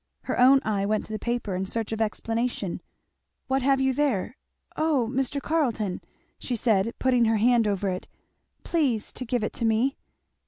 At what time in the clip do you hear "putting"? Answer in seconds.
6.97-7.25